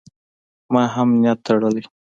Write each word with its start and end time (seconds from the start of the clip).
ما 0.73 0.83
هم 0.95 1.09
نیت 1.21 1.39
تړلی. 1.45 1.83